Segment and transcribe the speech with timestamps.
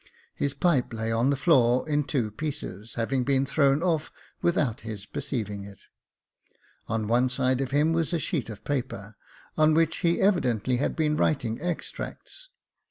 [0.33, 4.09] His pipe lay on the floor, in two pieces, having been thrown off
[4.41, 5.81] without his perceiving it.
[6.87, 9.13] On one side of him was a sheet of paper,
[9.59, 12.49] on which he evidently had been writing extracts.